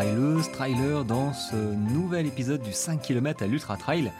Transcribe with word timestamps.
traileuse, 0.00 0.50
trailer 0.52 1.04
dans 1.04 1.34
ce 1.34 1.54
nouvel 1.54 2.26
épisode 2.26 2.62
du 2.62 2.72
5 2.72 3.02
km 3.02 3.42
à 3.42 3.46
l'Ultra 3.46 3.76
Trail 3.76 4.10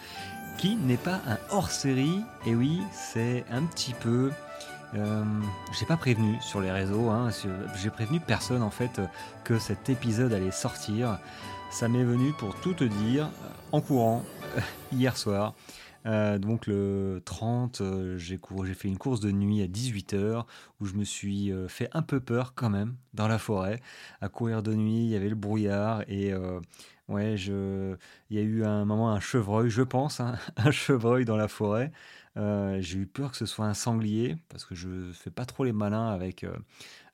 qui 0.59 0.77
n'est 0.77 0.99
pas 0.99 1.23
un 1.27 1.39
hors-série. 1.49 2.21
Et 2.45 2.55
oui, 2.55 2.83
c'est 2.93 3.47
un 3.51 3.63
petit 3.63 3.95
peu... 3.95 4.31
Euh, 4.95 5.25
j'ai 5.73 5.87
pas 5.87 5.97
prévenu 5.97 6.37
sur 6.43 6.61
les 6.61 6.71
réseaux, 6.71 7.09
hein, 7.09 7.31
j'ai 7.81 7.89
prévenu 7.89 8.21
personne 8.21 8.63
en 8.63 8.69
fait 8.69 9.01
que 9.43 9.59
cet 9.59 9.89
épisode 9.89 10.35
allait 10.35 10.51
sortir. 10.51 11.19
Ça 11.71 11.89
m'est 11.89 12.05
venu 12.05 12.35
pour 12.35 12.55
tout 12.57 12.75
te 12.75 12.85
dire 12.85 13.31
en 13.73 13.81
courant 13.81 14.23
hier 14.93 15.17
soir. 15.17 15.55
Euh, 16.07 16.39
donc 16.39 16.67
le 16.67 17.21
30, 17.25 17.81
euh, 17.81 18.19
j'ai 18.19 18.39
fait 18.75 18.89
une 18.89 18.99
course 18.99 19.21
de 19.21 19.31
nuit 19.31 19.63
à 19.63 19.67
18h 19.67 20.45
où 20.81 20.87
je 20.87 20.95
me 20.95 21.05
suis 21.05 21.53
euh, 21.53 21.69
fait 21.69 21.89
un 21.93 22.03
peu 22.03 22.21
peur 22.21 22.55
quand 22.55 22.71
même 22.71 22.97
dans 23.15 23.29
la 23.29 23.39
forêt. 23.39 23.81
À 24.21 24.29
courir 24.29 24.63
de 24.63 24.75
nuit, 24.75 25.05
il 25.05 25.11
y 25.11 25.17
avait 25.17 25.29
le 25.29 25.35
brouillard 25.35 26.03
et 26.09 26.33
ouais, 27.09 27.37
je, 27.37 27.97
il 28.31 28.37
y 28.37 28.41
a 28.41 28.43
eu 28.43 28.65
un 28.65 28.85
moment 28.85 29.11
un 29.13 29.21
chevreuil, 29.21 29.71
je 29.71 29.83
pense, 29.83 30.21
hein, 30.21 30.37
un 30.57 30.71
chevreuil 30.71 31.25
dans 31.25 31.37
la 31.37 31.49
forêt. 31.49 31.93
j'ai 32.37 32.99
eu 32.99 33.07
peur 33.07 33.33
que 33.33 33.37
ce 33.37 33.47
soit 33.47 33.67
un 33.67 33.75
sanglier 33.75 34.37
parce 34.49 34.65
que 34.65 34.75
je 34.75 35.11
fais 35.13 35.31
pas 35.31 35.45
trop 35.45 35.65
les 35.65 35.73
malins 35.73 36.09
avec 36.09 36.47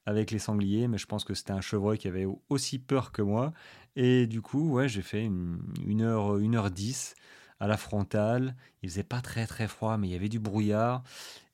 avec 0.07 0.31
les 0.31 0.39
sangliers, 0.39 0.87
mais 0.87 0.99
je 0.99 1.07
pense 1.07 1.25
que 1.25 1.35
c'était 1.35 1.53
un 1.53 1.61
chevreuil 1.61 1.99
qui 1.99 2.07
avait 2.09 2.27
aussi 2.49 2.79
peur 2.79 3.11
que 3.11 3.23
moi. 3.23 3.53
Et 3.97 4.27
du 4.29 4.41
coup, 4.41 4.71
ouais, 4.71 4.89
j'ai 4.89 5.03
fait 5.03 5.25
une, 5.25 5.59
une 5.85 6.03
heure, 6.03 6.39
une 6.39 6.55
heure 6.55 6.71
10 6.71 7.17
à 7.61 7.67
la 7.67 7.77
frontale. 7.77 8.57
Il 8.83 8.89
faisait 8.89 9.03
pas 9.03 9.21
très 9.21 9.47
très 9.47 9.69
froid, 9.69 9.97
mais 9.97 10.09
il 10.09 10.13
y 10.13 10.17
avait 10.17 10.29
du 10.29 10.39
brouillard. 10.39 11.03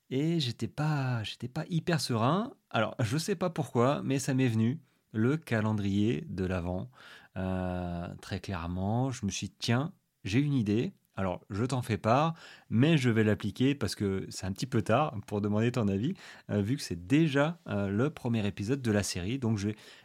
Et 0.09 0.39
j'étais 0.39 0.67
pas, 0.67 1.23
j'étais 1.23 1.47
pas 1.47 1.65
hyper 1.69 1.99
serein. 1.99 2.53
Alors, 2.69 2.95
je 2.99 3.17
sais 3.17 3.35
pas 3.35 3.49
pourquoi, 3.49 4.01
mais 4.03 4.19
ça 4.19 4.33
m'est 4.33 4.47
venu 4.47 4.79
le 5.11 5.37
calendrier 5.37 6.25
de 6.29 6.45
l'Avent. 6.45 6.89
Euh, 7.37 8.07
très 8.21 8.39
clairement, 8.39 9.11
je 9.11 9.25
me 9.25 9.31
suis 9.31 9.47
dit, 9.47 9.55
tiens, 9.57 9.91
j'ai 10.23 10.39
une 10.39 10.53
idée. 10.53 10.93
Alors, 11.15 11.41
je 11.49 11.63
t'en 11.63 11.83
fais 11.83 11.97
part, 11.97 12.33
mais 12.69 12.97
je 12.97 13.09
vais 13.09 13.23
l'appliquer 13.23 13.75
parce 13.75 13.93
que 13.93 14.25
c'est 14.29 14.47
un 14.47 14.51
petit 14.51 14.65
peu 14.65 14.81
tard 14.81 15.15
pour 15.27 15.41
demander 15.41 15.71
ton 15.71 15.87
avis, 15.87 16.15
euh, 16.49 16.61
vu 16.61 16.75
que 16.75 16.81
c'est 16.81 17.07
déjà 17.07 17.59
euh, 17.67 17.87
le 17.87 18.09
premier 18.09 18.45
épisode 18.47 18.81
de 18.81 18.91
la 18.91 19.03
série. 19.03 19.37
Donc, 19.37 19.59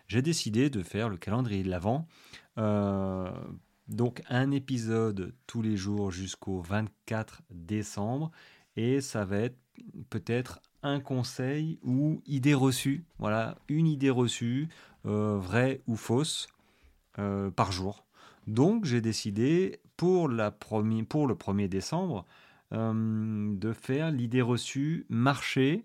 j'ai 0.06 0.22
décidé 0.22 0.68
de 0.68 0.82
faire 0.82 1.08
le 1.08 1.16
calendrier 1.16 1.62
de 1.62 1.70
l'Avent 1.70 2.06
donc 3.88 4.22
un 4.28 4.50
épisode 4.50 5.34
tous 5.46 5.62
les 5.62 5.76
jours 5.76 6.10
jusqu'au 6.10 6.60
24 6.60 7.42
décembre 7.50 8.30
et 8.76 9.00
ça 9.00 9.24
va 9.24 9.38
être 9.38 9.58
peut-être 10.10 10.60
un 10.82 11.00
conseil 11.00 11.78
ou 11.82 12.22
idée 12.26 12.54
reçue. 12.54 13.04
Voilà, 13.18 13.58
une 13.68 13.86
idée 13.86 14.10
reçue, 14.10 14.68
euh, 15.06 15.36
vraie 15.38 15.80
ou 15.86 15.96
fausse, 15.96 16.48
euh, 17.18 17.50
par 17.50 17.72
jour. 17.72 18.04
Donc 18.46 18.84
j'ai 18.84 19.00
décidé 19.00 19.80
pour, 19.96 20.28
le 20.28 20.36
1er 20.36 21.68
décembre 21.68 22.26
euh, 22.72 23.56
de 23.56 23.72
faire 23.72 24.10
l'idée 24.10 24.42
reçue 24.42 25.06
marcher, 25.08 25.84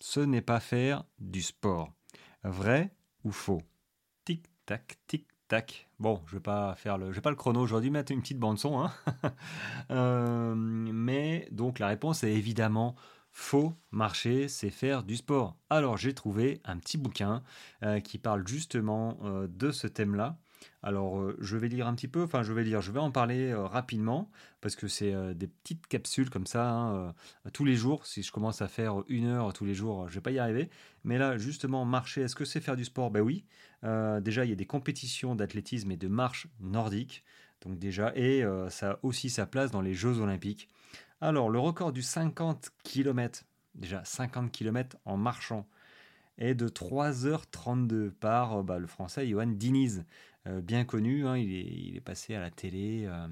ce 0.00 0.20
n'est 0.20 0.42
pas 0.42 0.60
faire 0.60 1.04
du 1.18 1.42
sport. 1.42 1.92
Vrai 2.44 2.92
ou 3.24 3.32
faux? 3.32 3.62
Tic 4.24 4.44
tac, 4.66 4.98
tic 5.06 5.26
Tac. 5.48 5.88
Bon, 6.00 6.20
je 6.26 6.34
vais 6.36 6.40
pas 6.40 6.74
faire 6.74 6.98
le, 6.98 7.12
je 7.12 7.16
vais 7.16 7.20
pas 7.20 7.30
le 7.30 7.36
chrono 7.36 7.60
aujourd'hui, 7.60 7.90
mettre 7.90 8.10
une 8.10 8.20
petite 8.20 8.38
bande 8.38 8.58
son. 8.58 8.80
Hein. 8.80 8.92
Euh, 9.92 10.54
mais 10.56 11.48
donc 11.52 11.78
la 11.78 11.86
réponse 11.86 12.24
est 12.24 12.32
évidemment 12.32 12.96
faux. 13.30 13.74
Marcher, 13.92 14.48
c'est 14.48 14.70
faire 14.70 15.04
du 15.04 15.16
sport. 15.16 15.56
Alors 15.70 15.96
j'ai 15.96 16.12
trouvé 16.12 16.60
un 16.64 16.78
petit 16.78 16.98
bouquin 16.98 17.44
euh, 17.84 18.00
qui 18.00 18.18
parle 18.18 18.46
justement 18.48 19.16
euh, 19.22 19.46
de 19.48 19.70
ce 19.70 19.86
thème-là. 19.86 20.38
Alors, 20.82 21.18
euh, 21.18 21.36
je 21.40 21.56
vais 21.56 21.68
lire 21.68 21.86
un 21.86 21.94
petit 21.94 22.08
peu, 22.08 22.22
enfin, 22.22 22.42
je 22.42 22.52
vais 22.52 22.64
lire, 22.64 22.80
je 22.80 22.92
vais 22.92 23.00
en 23.00 23.10
parler 23.10 23.50
euh, 23.50 23.66
rapidement, 23.66 24.30
parce 24.60 24.76
que 24.76 24.88
c'est 24.88 25.12
euh, 25.12 25.34
des 25.34 25.46
petites 25.46 25.86
capsules 25.86 26.30
comme 26.30 26.46
ça, 26.46 26.70
hein, 26.70 27.14
tous 27.52 27.64
les 27.64 27.76
jours. 27.76 28.06
Si 28.06 28.22
je 28.22 28.30
commence 28.32 28.62
à 28.62 28.68
faire 28.68 29.02
une 29.08 29.26
heure 29.26 29.52
tous 29.52 29.64
les 29.64 29.74
jours, 29.74 30.08
je 30.08 30.14
vais 30.14 30.20
pas 30.20 30.30
y 30.30 30.38
arriver. 30.38 30.70
Mais 31.04 31.18
là, 31.18 31.38
justement, 31.38 31.84
marcher, 31.84 32.22
est-ce 32.22 32.34
que 32.34 32.44
c'est 32.44 32.60
faire 32.60 32.76
du 32.76 32.84
sport? 32.84 33.10
Ben 33.10 33.20
oui. 33.20 33.44
déjà, 33.82 34.44
il 34.44 34.50
y 34.50 34.52
a 34.52 34.56
des 34.56 34.66
compétitions 34.66 35.34
d'athlétisme 35.34 35.90
et 35.90 35.96
de 35.96 36.08
marche 36.08 36.48
nordique. 36.60 37.24
Donc 37.62 37.78
déjà, 37.78 38.12
et 38.16 38.44
ça 38.70 38.92
a 38.92 38.98
aussi 39.02 39.30
sa 39.30 39.46
place 39.46 39.70
dans 39.70 39.80
les 39.80 39.94
Jeux 39.94 40.18
Olympiques. 40.18 40.68
Alors, 41.20 41.48
le 41.48 41.58
record 41.58 41.92
du 41.92 42.02
50 42.02 42.70
km, 42.82 43.44
déjà 43.74 44.04
50 44.04 44.52
km 44.52 44.96
en 45.04 45.16
marchant, 45.16 45.66
est 46.38 46.54
de 46.54 46.68
3h32 46.68 48.10
par 48.10 48.62
bah, 48.62 48.78
le 48.78 48.86
français 48.86 49.26
Johan 49.26 49.46
Diniz. 49.46 50.04
Euh, 50.46 50.60
bien 50.60 50.84
connu. 50.84 51.26
Hein, 51.26 51.36
il, 51.36 51.96
est, 51.96 52.00
passé 52.00 52.34
à 52.34 52.40
la 52.40 52.50
télé 52.50 53.04
euh, 53.06 53.28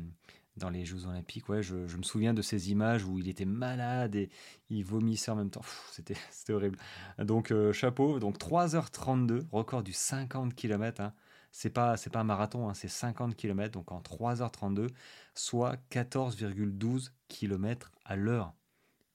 dans 0.56 0.70
les 0.70 0.84
Jeux 0.84 1.06
Olympiques. 1.06 1.48
Ouais, 1.48 1.62
je, 1.62 1.76
me 1.76 2.02
souviens 2.02 2.34
de 2.34 2.42
ces 2.42 2.70
images 2.70 3.04
où 3.04 3.18
il 3.18 3.28
était 3.28 3.44
malade 3.44 4.16
et 4.16 4.30
il 4.70 4.84
vomissait 4.84 5.30
en 5.30 5.36
même 5.36 5.50
temps. 5.50 5.64
C'était 5.90 6.16
horrible. 6.52 6.78
Donc, 7.18 7.50
euh, 7.50 7.72
chapeau. 7.72 8.18
Donc, 8.18 8.38
3h32, 8.38 9.46
record 9.52 9.82
du 9.82 9.92
50 9.92 10.54
km. 10.54 11.00
Hein. 11.00 11.12
C'est 11.52 11.70
pas, 11.70 11.94
pas 12.12 12.20
un 12.20 12.24
marathon, 12.24 12.68
hein, 12.68 12.74
c'est 12.74 12.88
50 12.88 13.36
km. 13.36 13.70
Donc, 13.72 13.92
en 13.92 14.00
3h32, 14.00 14.88
soit 15.34 15.76
14,12 15.90 17.10
km 17.28 17.92
à 18.04 18.16
l'heure. 18.16 18.54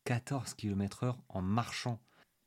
14 0.06 0.54
km 0.54 1.04
heure 1.04 1.18
en 1.28 1.42
marchant. 1.42 2.00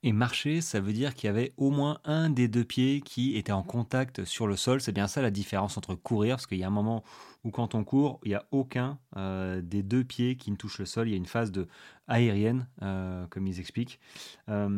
Et 0.04 0.10
marcher, 0.10 0.60
ça 0.60 0.80
veut 0.80 0.92
dire 0.92 1.14
qu'il 1.14 1.28
y 1.28 1.30
avait 1.30 1.52
au 1.56 1.70
moins 1.70 2.00
un 2.04 2.28
des 2.28 2.48
deux 2.48 2.64
pieds 2.64 3.00
qui 3.02 3.36
était 3.36 3.52
en 3.52 3.62
contact 3.62 4.24
sur 4.24 4.48
le 4.48 4.56
sol. 4.56 4.80
C'est 4.80 4.90
bien 4.90 5.06
ça 5.06 5.22
la 5.22 5.30
différence 5.30 5.76
entre 5.76 5.94
courir, 5.94 6.36
parce 6.36 6.48
qu'il 6.48 6.58
y 6.58 6.64
a 6.64 6.66
un 6.66 6.70
moment 6.70 7.04
où 7.44 7.52
quand 7.52 7.76
on 7.76 7.84
court, 7.84 8.18
il 8.24 8.30
n'y 8.30 8.34
a 8.34 8.44
aucun 8.50 8.98
euh, 9.16 9.60
des 9.62 9.84
deux 9.84 10.02
pieds 10.02 10.36
qui 10.36 10.50
ne 10.50 10.56
touche 10.56 10.80
le 10.80 10.86
sol. 10.86 11.08
Il 11.08 11.12
y 11.12 11.14
a 11.14 11.16
une 11.16 11.26
phase 11.26 11.52
de 11.52 11.68
aérienne, 12.08 12.66
euh, 12.82 13.28
comme 13.28 13.46
ils 13.46 13.60
expliquent. 13.60 14.00
Euh, 14.48 14.68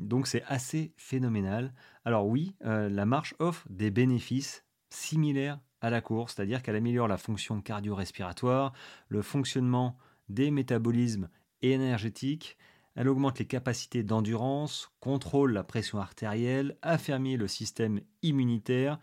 donc 0.00 0.26
c'est 0.26 0.42
assez 0.48 0.92
phénoménal. 0.96 1.72
Alors 2.04 2.26
oui, 2.26 2.56
la 2.60 3.06
marche 3.06 3.34
offre 3.38 3.64
des 3.70 3.92
bénéfices 3.92 4.64
similaires 4.90 5.60
à 5.80 5.90
la 5.90 6.00
course, 6.00 6.34
c'est-à-dire 6.34 6.60
qu'elle 6.60 6.76
améliore 6.76 7.06
la 7.06 7.18
fonction 7.18 7.60
cardio-respiratoire, 7.60 8.72
le 9.08 9.22
fonctionnement 9.22 9.96
des 10.28 10.50
métabolismes 10.50 11.28
énergétiques, 11.60 12.56
elle 12.94 13.08
augmente 13.08 13.38
les 13.38 13.46
capacités 13.46 14.02
d'endurance, 14.02 14.90
contrôle 15.00 15.52
la 15.52 15.64
pression 15.64 15.98
artérielle, 15.98 16.76
affermit 16.82 17.36
le 17.36 17.48
système 17.48 18.00
immunitaire, 18.22 18.98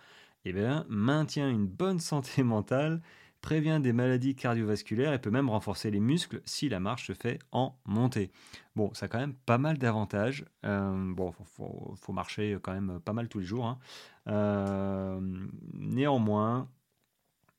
et 0.45 0.53
bien, 0.53 0.85
maintient 0.89 1.49
une 1.49 1.67
bonne 1.67 1.99
santé 1.99 2.43
mentale, 2.43 3.01
prévient 3.41 3.79
des 3.81 3.93
maladies 3.93 4.35
cardiovasculaires 4.35 5.13
et 5.13 5.19
peut 5.19 5.31
même 5.31 5.49
renforcer 5.49 5.91
les 5.91 5.99
muscles 5.99 6.41
si 6.45 6.67
la 6.69 6.79
marche 6.79 7.07
se 7.07 7.13
fait 7.13 7.39
en 7.51 7.77
montée. 7.85 8.31
Bon, 8.75 8.93
ça 8.93 9.05
a 9.05 9.09
quand 9.09 9.19
même 9.19 9.33
pas 9.33 9.57
mal 9.57 9.77
d'avantages. 9.77 10.45
Euh, 10.65 11.13
bon, 11.13 11.31
faut, 11.31 11.95
faut, 11.95 12.13
marcher 12.13 12.57
quand 12.61 12.73
même 12.73 12.99
pas 12.99 13.13
mal 13.13 13.29
tous 13.29 13.39
les 13.39 13.45
jours. 13.45 13.65
Hein. 13.65 13.79
Euh, 14.27 15.19
néanmoins, 15.73 16.67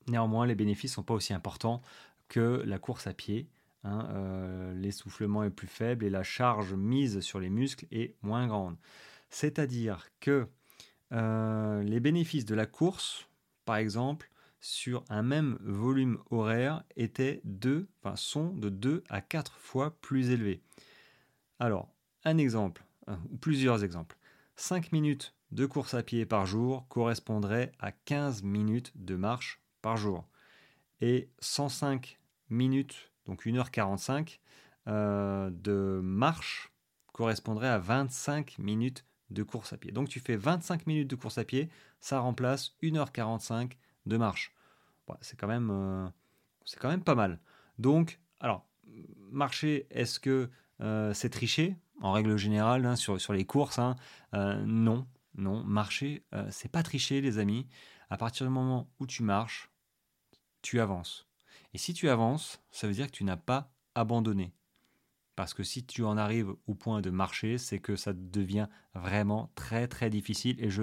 les 0.06 0.54
bénéfices 0.54 0.92
sont 0.92 1.02
pas 1.02 1.14
aussi 1.14 1.32
importants 1.32 1.80
que 2.28 2.62
la 2.66 2.78
course 2.78 3.06
à 3.06 3.14
pied. 3.14 3.48
Hein, 3.82 4.08
euh, 4.10 4.74
l'essoufflement 4.74 5.42
est 5.42 5.50
plus 5.50 5.66
faible 5.66 6.04
et 6.04 6.10
la 6.10 6.22
charge 6.22 6.74
mise 6.74 7.20
sur 7.20 7.40
les 7.40 7.48
muscles 7.48 7.86
est 7.90 8.14
moins 8.22 8.46
grande. 8.46 8.76
C'est-à-dire 9.30 10.08
que 10.20 10.46
euh, 11.12 11.82
les 11.82 12.00
bénéfices 12.00 12.44
de 12.44 12.54
la 12.54 12.66
course, 12.66 13.26
par 13.64 13.76
exemple, 13.76 14.30
sur 14.60 15.04
un 15.08 15.22
même 15.22 15.58
volume 15.62 16.18
horaire 16.30 16.84
étaient 16.96 17.42
sont 18.16 18.52
de 18.52 18.68
2 18.68 19.02
à 19.08 19.20
4 19.22 19.56
fois 19.56 19.96
plus 20.00 20.30
élevés. 20.30 20.60
Alors, 21.58 21.88
un 22.24 22.36
exemple, 22.36 22.84
euh, 23.08 23.16
ou 23.30 23.36
plusieurs 23.38 23.82
exemples. 23.82 24.16
5 24.56 24.92
minutes 24.92 25.34
de 25.52 25.64
course 25.64 25.94
à 25.94 26.02
pied 26.02 26.26
par 26.26 26.44
jour 26.44 26.86
correspondrait 26.88 27.72
à 27.78 27.92
15 27.92 28.42
minutes 28.42 28.92
de 28.94 29.16
marche 29.16 29.62
par 29.80 29.96
jour. 29.96 30.28
Et 31.00 31.30
105 31.40 32.18
minutes 32.50 33.09
donc 33.26 33.46
1h45 33.46 34.40
euh, 34.88 35.50
de 35.52 36.00
marche 36.02 36.72
correspondrait 37.12 37.68
à 37.68 37.78
25 37.78 38.58
minutes 38.58 39.04
de 39.30 39.42
course 39.42 39.72
à 39.72 39.76
pied. 39.76 39.92
Donc 39.92 40.08
tu 40.08 40.20
fais 40.20 40.36
25 40.36 40.86
minutes 40.86 41.08
de 41.08 41.16
course 41.16 41.38
à 41.38 41.44
pied, 41.44 41.68
ça 42.00 42.20
remplace 42.20 42.76
1h45 42.82 43.72
de 44.06 44.16
marche. 44.16 44.54
c'est 45.20 45.38
quand 45.38 45.46
même 45.46 45.70
euh, 45.70 46.08
c'est 46.64 46.78
quand 46.78 46.88
même 46.88 47.04
pas 47.04 47.14
mal. 47.14 47.38
Donc 47.78 48.20
alors 48.40 48.66
marcher, 49.30 49.86
est-ce 49.90 50.18
que 50.18 50.50
euh, 50.80 51.12
c'est 51.14 51.30
tricher? 51.30 51.76
En 52.00 52.12
règle 52.12 52.38
générale, 52.38 52.86
hein, 52.86 52.96
sur, 52.96 53.20
sur 53.20 53.34
les 53.34 53.44
courses, 53.44 53.78
hein, 53.78 53.94
non, 54.32 55.06
non. 55.34 55.62
Marcher, 55.64 56.24
c'est 56.48 56.72
pas 56.72 56.82
tricher, 56.82 57.20
les 57.20 57.38
amis. 57.38 57.66
À 58.08 58.16
partir 58.16 58.46
du 58.46 58.52
moment 58.52 58.90
où 58.98 59.06
tu 59.06 59.22
marches, 59.22 59.70
tu 60.62 60.80
avances. 60.80 61.29
Et 61.74 61.78
si 61.78 61.94
tu 61.94 62.08
avances, 62.08 62.60
ça 62.70 62.86
veut 62.86 62.94
dire 62.94 63.06
que 63.06 63.16
tu 63.16 63.24
n'as 63.24 63.36
pas 63.36 63.72
abandonné. 63.94 64.52
Parce 65.36 65.54
que 65.54 65.62
si 65.62 65.84
tu 65.84 66.04
en 66.04 66.16
arrives 66.18 66.54
au 66.66 66.74
point 66.74 67.00
de 67.00 67.10
marcher, 67.10 67.58
c'est 67.58 67.78
que 67.78 67.96
ça 67.96 68.12
devient 68.12 68.68
vraiment 68.94 69.50
très 69.54 69.88
très 69.88 70.10
difficile. 70.10 70.56
Et 70.62 70.70
je, 70.70 70.82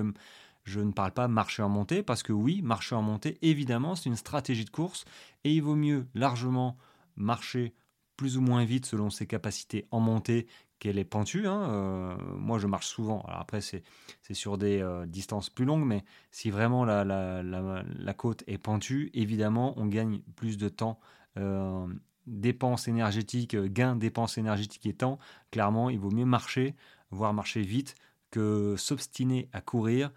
Je 0.63 0.81
ne 0.81 0.91
parle 0.91 1.13
pas 1.13 1.29
marcher 1.29 1.63
en 1.63 1.69
montée 1.69 2.03
parce 2.03 2.23
que 2.23 2.33
oui, 2.33 2.61
marcher 2.61 2.95
en 2.95 3.01
montée, 3.01 3.37
évidemment, 3.41 3.95
c'est 3.95 4.09
une 4.09 4.17
stratégie 4.17 4.65
de 4.65 4.69
course 4.69 5.05
et 5.45 5.53
il 5.53 5.61
vaut 5.61 5.75
mieux 5.75 6.07
largement 6.13 6.77
marcher 7.15 7.73
plus 8.17 8.37
ou 8.37 8.41
moins 8.41 8.65
vite 8.65 8.85
selon 8.85 9.09
ses 9.09 9.27
capacités 9.27 9.87
en 9.91 10.01
montée 10.01 10.47
qu'elle 10.79 10.97
est 10.97 11.05
pentue. 11.05 11.47
Hein. 11.47 11.69
Euh, 11.71 12.15
moi, 12.35 12.59
je 12.59 12.67
marche 12.67 12.87
souvent. 12.87 13.21
Alors 13.27 13.41
après, 13.41 13.61
c'est 13.61 13.83
sur 14.31 14.57
des 14.57 14.81
euh, 14.81 15.05
distances 15.05 15.49
plus 15.49 15.65
longues, 15.65 15.85
mais 15.85 16.03
si 16.31 16.51
vraiment 16.51 16.85
la, 16.85 18.13
côte 18.15 18.43
est 18.47 18.57
pentue, 18.57 19.09
évidemment, 19.13 19.73
on 19.77 19.85
gagne 19.85 20.19
plus 20.35 20.57
de 20.57 20.69
temps. 20.69 20.99
Euh, 21.37 21.87
dépenses 22.25 22.87
énergétiques, 22.87 23.55
gain 23.55 23.95
dépenses 23.95 24.37
énergétiques 24.37 24.85
et 24.85 24.93
temps, 24.93 25.17
clairement, 25.51 25.89
il 25.89 25.99
vaut 25.99 26.11
mieux 26.11 26.25
marcher, 26.25 26.75
voire 27.11 27.33
marcher 27.33 27.61
vite, 27.61 27.95
que 28.31 28.75
s'obstiner 28.77 29.47
à 29.53 29.61
courir, 29.61 30.11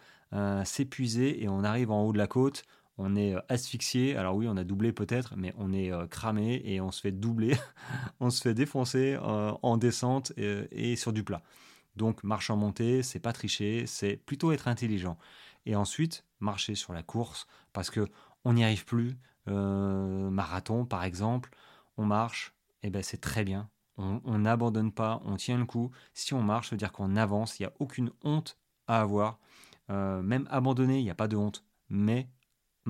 s'épuiser 0.65 1.41
et 1.43 1.49
on 1.49 1.63
arrive 1.63 1.93
en 1.93 2.03
haut 2.03 2.13
de 2.13 2.19
la 2.19 2.27
côte, 2.27 2.65
on 3.01 3.17
est 3.17 3.35
euh, 3.35 3.41
asphyxié. 3.49 4.17
Alors 4.17 4.37
oui, 4.37 4.47
on 4.49 4.57
a 4.57 4.65
doublé 4.65 4.93
peut-être, 4.93 5.35
mais 5.37 5.55
on 5.59 5.73
est 5.73 5.91
euh, 5.93 6.07
cramé 6.07 6.61
et 6.65 6.81
on 6.81 6.93
se 6.93 7.01
fait 7.01 7.13
doubler, 7.13 7.57
on 8.21 8.31
se 8.31 8.43
fait 8.43 8.55
défoncer 8.55 9.19
euh, 9.21 9.53
en 9.63 9.77
descente 9.77 10.33
et, 10.37 10.97
sur 10.97 11.13
du 11.13 11.25
plat. 11.25 11.43
Donc 11.97 12.23
marche 12.23 12.51
en 12.51 12.57
montée, 12.57 13.03
c'est 13.03 13.19
pas 13.19 13.33
tricher, 13.33 13.87
c'est 13.87 14.17
plutôt 14.17 14.53
être 14.53 14.69
intelligent. 14.69 15.19
Et 15.67 15.75
ensuite 15.75 16.25
marcher 16.39 16.75
sur 16.75 16.93
la 16.93 17.03
course 17.03 17.47
parce 17.73 17.91
que 17.91 18.07
on 18.45 18.55
n'y 18.55 18.65
arrive 18.65 18.85
plus. 18.85 19.17
marathon 19.47 20.87
par 20.87 21.05
exemple, 21.05 21.51
on 21.97 22.05
marche, 22.07 22.55
et 22.83 22.91
ben 22.91 23.03
c'est 23.03 23.21
très 23.21 23.45
bien. 23.45 23.69
On 23.99 24.39
n'abandonne 24.39 24.93
pas, 24.93 25.21
on 25.27 25.37
tient 25.37 25.59
le 25.59 25.67
coup. 25.67 25.91
Si 26.15 26.33
on 26.33 26.43
marche, 26.43 26.71
ça 26.71 26.77
veut 26.77 26.79
dire 26.79 26.93
qu'on 26.93 27.17
avance. 27.17 27.59
Il 27.59 27.63
n'y 27.63 27.67
a 27.67 27.73
aucune 27.81 28.11
honte 28.23 28.57
à 28.87 29.01
avoir. 29.03 29.39
même 29.89 30.47
abandonner, 30.51 30.99
il 31.01 31.05
n'y 31.05 31.11
a 31.11 31.15
pas 31.15 31.29
de 31.29 31.37
honte. 31.37 31.65
Mais 31.91 32.29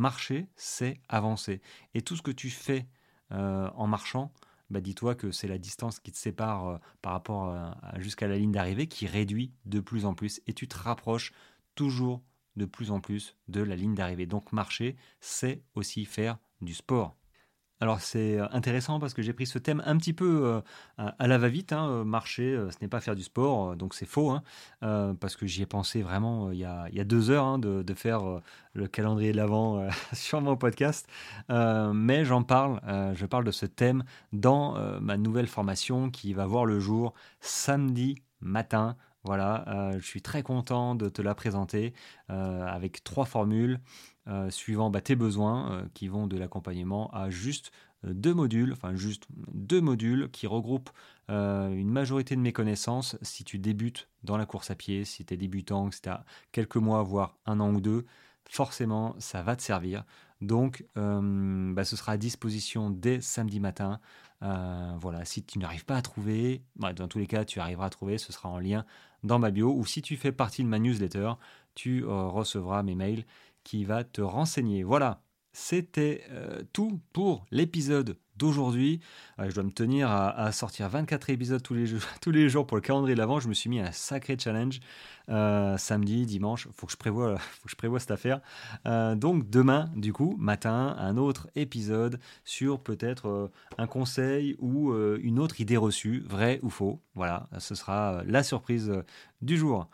marcher, 0.00 0.48
c'est 0.56 1.00
avancer. 1.08 1.60
Et 1.94 2.02
tout 2.02 2.16
ce 2.16 2.22
que 2.22 2.30
tu 2.30 2.50
fais 2.50 2.86
euh, 3.32 3.70
en 3.74 3.86
marchant, 3.86 4.32
bah 4.70 4.80
dis-toi 4.80 5.14
que 5.14 5.30
c'est 5.30 5.48
la 5.48 5.58
distance 5.58 6.00
qui 6.00 6.10
te 6.10 6.16
sépare 6.16 6.68
euh, 6.68 6.78
par 7.02 7.12
rapport 7.12 7.54
jusqu'à 7.98 8.26
la 8.26 8.36
ligne 8.36 8.52
d'arrivée 8.52 8.86
qui 8.86 9.06
réduit 9.06 9.52
de 9.66 9.80
plus 9.80 10.06
en 10.06 10.14
plus 10.14 10.40
et 10.46 10.54
tu 10.54 10.66
te 10.66 10.76
rapproches 10.78 11.32
toujours 11.74 12.22
de 12.56 12.64
plus 12.64 12.90
en 12.90 13.00
plus 13.00 13.36
de 13.48 13.60
la 13.62 13.76
ligne 13.76 13.94
d'arrivée. 13.94 14.26
Donc 14.26 14.52
marcher, 14.52 14.96
c'est 15.20 15.62
aussi 15.74 16.04
faire 16.04 16.38
du 16.60 16.74
sport. 16.74 17.16
Alors 17.80 18.00
c'est 18.00 18.38
euh, 18.38 18.46
intéressant 18.52 19.00
parce 19.00 19.14
que 19.14 19.22
j'ai 19.22 19.32
pris 19.32 19.46
ce 19.46 19.58
thème 19.58 19.82
un 19.86 19.96
petit 19.96 20.12
peu 20.12 20.44
euh, 20.44 20.60
à 21.18 21.26
la 21.26 21.38
va-vite. 21.38 21.72
Hein, 21.72 21.88
euh, 21.88 22.04
marcher, 22.04 22.62
ce 22.70 22.76
n'est 22.82 22.88
pas 22.88 23.00
faire 23.00 23.16
du 23.16 23.22
sport, 23.22 23.74
donc 23.74 23.94
c'est 23.94 24.06
faux. 24.06 24.30
Hein, 24.30 24.42
parce 25.18 25.36
que 25.36 25.46
j'y 25.46 25.62
ai 25.62 25.66
pensé 25.66 26.02
vraiment 26.02 26.50
il 26.52 26.58
y, 26.58 26.64
a, 26.64 27.04
deux 27.04 27.30
heures 27.30 27.44
hein, 27.44 27.58
de, 27.58 27.94
faire 27.94 28.40
le 28.74 28.86
calendrier 28.86 29.32
de 29.32 29.36
l'avant 29.36 29.88
sur 30.12 30.40
mon 30.40 30.56
podcast. 30.56 31.08
mais 31.48 32.24
j'en 32.24 32.42
parle, 32.42 32.80
je 33.14 33.26
parle 33.26 33.44
de 33.44 33.50
ce 33.50 33.66
thème 33.66 34.04
dans 34.32 35.00
ma 35.00 35.16
nouvelle 35.16 35.46
formation 35.46 36.10
qui 36.10 36.32
va 36.34 36.46
voir 36.46 36.66
le 36.66 36.80
jour 36.80 37.14
samedi 37.40 38.22
matin. 38.40 38.96
Voilà, 39.24 39.92
je 39.98 40.06
suis 40.06 40.22
très 40.22 40.42
content 40.42 40.94
de 40.94 41.08
te 41.08 41.22
la 41.22 41.34
présenter 41.34 41.92
avec 42.28 43.04
trois 43.04 43.26
formules. 43.26 43.80
Euh, 44.28 44.50
suivant 44.50 44.90
bah, 44.90 45.00
tes 45.00 45.16
besoins 45.16 45.72
euh, 45.72 45.84
qui 45.94 46.06
vont 46.06 46.26
de 46.26 46.36
l'accompagnement 46.36 47.10
à 47.14 47.30
juste 47.30 47.72
euh, 48.04 48.12
deux 48.12 48.34
modules, 48.34 48.72
enfin 48.72 48.94
juste 48.94 49.26
deux 49.30 49.80
modules 49.80 50.28
qui 50.30 50.46
regroupent 50.46 50.90
une 51.28 51.88
majorité 51.88 52.34
de 52.34 52.40
mes 52.40 52.52
connaissances 52.52 53.16
si 53.22 53.44
tu 53.44 53.60
débutes 53.60 54.08
dans 54.24 54.36
la 54.36 54.46
course 54.46 54.72
à 54.72 54.74
pied, 54.74 55.04
si 55.04 55.24
tu 55.24 55.32
es 55.32 55.36
débutant, 55.36 55.88
si 55.92 56.02
tu 56.02 56.08
as 56.08 56.24
quelques 56.50 56.76
mois, 56.76 57.04
voire 57.04 57.38
un 57.46 57.60
an 57.60 57.72
ou 57.72 57.80
deux, 57.80 58.04
forcément 58.48 59.14
ça 59.20 59.40
va 59.40 59.54
te 59.54 59.62
servir. 59.62 60.02
Donc 60.40 60.84
bah, 60.96 61.84
ce 61.84 61.94
sera 61.94 62.12
à 62.12 62.16
disposition 62.16 62.90
dès 62.90 63.20
samedi 63.20 63.60
matin. 63.60 64.00
voilà, 64.40 65.24
si 65.24 65.44
tu 65.44 65.60
n'arrives 65.60 65.84
pas 65.84 65.98
à 65.98 66.02
trouver, 66.02 66.64
bah, 66.74 66.92
dans 66.92 67.06
tous 67.06 67.20
les 67.20 67.28
cas 67.28 67.44
tu 67.44 67.60
arriveras 67.60 67.86
à 67.86 67.90
trouver, 67.90 68.18
ce 68.18 68.32
sera 68.32 68.48
en 68.48 68.58
lien 68.58 68.84
dans 69.22 69.38
ma 69.38 69.52
bio, 69.52 69.72
ou 69.72 69.86
si 69.86 70.02
tu 70.02 70.16
fais 70.16 70.32
partie 70.32 70.64
de 70.64 70.68
ma 70.68 70.80
newsletter, 70.80 71.34
tu 71.76 72.04
recevras 72.04 72.82
mes 72.82 72.96
mails 72.96 73.24
qui 73.70 73.84
va 73.84 74.02
te 74.02 74.20
renseigner. 74.20 74.82
Voilà, 74.82 75.22
c'était 75.52 76.24
euh, 76.32 76.64
tout 76.72 77.00
pour 77.12 77.46
l'épisode 77.52 78.16
d'aujourd'hui. 78.34 78.98
Euh, 79.38 79.48
je 79.48 79.54
dois 79.54 79.62
me 79.62 79.70
tenir 79.70 80.10
à, 80.10 80.50
sortir 80.50 80.88
24 80.88 81.30
épisodes 81.30 81.62
tous 81.62 81.74
les, 81.74 81.86
jours, 81.86 82.00
tous 82.20 82.32
les 82.32 82.48
jours 82.48 82.66
pour 82.66 82.76
le 82.76 82.80
calendrier 82.80 83.14
de 83.14 83.20
l'avant. 83.20 83.38
Je 83.38 83.46
me 83.46 83.54
suis 83.54 83.70
mis 83.70 83.78
un 83.78 83.92
sacré 83.92 84.36
challenge 84.36 84.80
euh, 85.28 85.78
samedi, 85.78 86.26
dimanche. 86.26 86.66
Faut 86.72 86.88
je 86.88 86.96
faut 86.98 87.64
que 87.64 87.70
je 87.70 87.76
prévoie 87.76 88.00
cette 88.00 88.10
affaire. 88.10 88.40
donc 88.84 89.48
demain, 89.48 89.88
du 89.94 90.12
coup, 90.12 90.34
matin, 90.36 90.96
un 90.98 91.16
autre 91.16 91.48
épisode 91.54 92.18
sur 92.42 92.80
peut-être 92.80 93.52
un 93.78 93.86
conseil 93.86 94.56
ou 94.58 94.92
une 94.94 95.38
autre 95.38 95.60
idée 95.60 95.76
reçue, 95.76 96.24
vrai 96.26 96.58
ou 96.64 96.70
faux. 96.70 97.00
Voilà, 97.14 97.48
ce 97.60 97.76
sera 97.76 98.24
la 98.26 98.42
surprise 98.42 98.92
du 99.42 99.56
jour. 99.56 99.88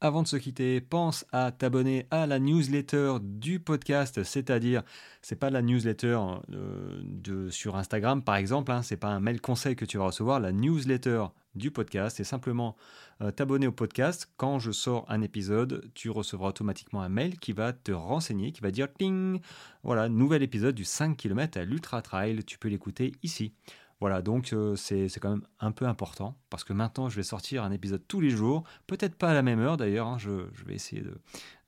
Avant 0.00 0.22
de 0.22 0.28
se 0.28 0.36
quitter, 0.36 0.80
pense 0.80 1.26
à 1.32 1.50
t'abonner 1.50 2.06
à 2.12 2.28
la 2.28 2.38
newsletter 2.38 3.14
du 3.20 3.58
podcast, 3.58 4.22
c'est-à-dire, 4.22 4.84
c'est 5.22 5.34
pas 5.34 5.50
la 5.50 5.60
newsletter 5.60 6.20
euh, 6.52 7.50
sur 7.50 7.74
Instagram 7.74 8.22
par 8.22 8.36
exemple, 8.36 8.70
hein, 8.70 8.82
c'est 8.82 8.96
pas 8.96 9.08
un 9.08 9.18
mail 9.18 9.40
conseil 9.40 9.74
que 9.74 9.84
tu 9.84 9.98
vas 9.98 10.04
recevoir, 10.04 10.38
la 10.38 10.52
newsletter 10.52 11.24
du 11.56 11.72
podcast, 11.72 12.16
c'est 12.16 12.24
simplement 12.24 12.76
euh, 13.22 13.32
t'abonner 13.32 13.66
au 13.66 13.72
podcast. 13.72 14.30
Quand 14.36 14.60
je 14.60 14.70
sors 14.70 15.04
un 15.08 15.20
épisode, 15.20 15.90
tu 15.94 16.10
recevras 16.10 16.50
automatiquement 16.50 17.02
un 17.02 17.08
mail 17.08 17.36
qui 17.36 17.52
va 17.52 17.72
te 17.72 17.90
renseigner, 17.90 18.52
qui 18.52 18.60
va 18.60 18.70
dire 18.70 18.86
ting, 18.92 19.40
voilà, 19.82 20.08
nouvel 20.08 20.44
épisode 20.44 20.76
du 20.76 20.84
5 20.84 21.16
km 21.16 21.58
à 21.58 21.64
l'Ultra 21.64 22.02
Trail, 22.02 22.44
tu 22.44 22.56
peux 22.56 22.68
l'écouter 22.68 23.10
ici. 23.24 23.52
Voilà, 24.00 24.22
donc 24.22 24.52
euh, 24.52 24.76
c'est 24.76 25.10
quand 25.18 25.30
même 25.30 25.46
un 25.58 25.72
peu 25.72 25.84
important 25.86 26.36
parce 26.50 26.62
que 26.62 26.72
maintenant 26.72 27.08
je 27.08 27.16
vais 27.16 27.24
sortir 27.24 27.64
un 27.64 27.72
épisode 27.72 28.00
tous 28.06 28.20
les 28.20 28.30
jours, 28.30 28.62
peut-être 28.86 29.16
pas 29.16 29.30
à 29.30 29.34
la 29.34 29.42
même 29.42 29.58
heure 29.58 29.76
d'ailleurs, 29.76 30.06
hein, 30.06 30.18
je, 30.18 30.30
vais 30.66 30.74
essayer 30.74 31.02
de, 31.02 31.18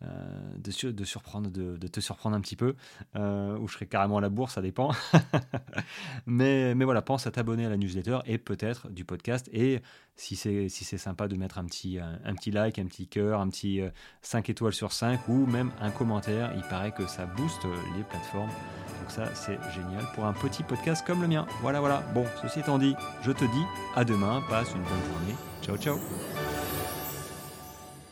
euh, 0.03 0.56
de, 0.56 1.05
surprendre, 1.05 1.50
de, 1.50 1.87
te 1.88 1.99
surprendre 1.99 2.37
un 2.37 2.41
petit 2.41 2.55
peu, 2.55 2.77
euh, 3.17 3.59
ou 3.59 3.67
je 3.67 3.75
serai 3.75 3.87
carrément 3.87 4.19
à 4.19 4.21
la 4.21 4.29
bourse, 4.29 4.55
ça 4.55 4.62
dépend. 4.62 4.93
mais, 6.27 6.77
mais 6.77 6.85
voilà, 6.85 7.03
pense 7.03 7.27
à 7.27 7.32
t'abonner 7.32 7.67
à 7.67 7.69
la 7.69 7.77
newsletter 7.77 8.21
et 8.27 8.38
peut-être 8.38 8.88
du 8.91 9.05
podcast. 9.05 9.50
Et 9.53 9.83
si 10.15 10.37
c'est 10.37 10.69
si 10.69 10.85
sympa 10.85 11.26
de 11.26 11.35
mettre 11.35 11.59
un 11.59 11.64
petit, 11.64 11.99
un, 11.99 12.35
petit 12.35 12.52
like, 12.52 12.78
un 12.78 12.87
petit 12.87 13.09
cœur, 13.09 13.40
un 13.40 13.49
petit 13.49 13.81
5 14.23 14.50
étoiles 14.50 14.73
sur 14.73 14.93
5 14.93 15.28
ou 15.28 15.47
même 15.47 15.73
un 15.81 15.90
commentaire, 15.90 16.52
il 16.55 16.62
paraît 16.62 16.93
que 16.93 17.07
ça 17.07 17.26
booste 17.26 17.64
les 17.97 18.05
plateformes 18.05 18.50
ça 19.11 19.25
c'est 19.35 19.59
génial 19.75 20.05
pour 20.14 20.25
un 20.25 20.33
petit 20.33 20.62
podcast 20.62 21.05
comme 21.07 21.23
le 21.23 21.29
mien. 21.29 21.47
Voilà, 21.62 21.81
voilà. 21.81 22.02
Bon, 22.14 22.25
ceci 22.43 22.61
étant 22.61 22.79
dit, 22.79 22.95
je 23.23 23.33
te 23.33 23.45
dis 23.45 23.64
à 23.97 24.05
demain, 24.05 24.43
passe 24.49 24.71
une 24.75 24.83
bonne 24.83 25.12
journée. 25.12 25.37
Ciao, 25.62 25.76
ciao 25.76 26.50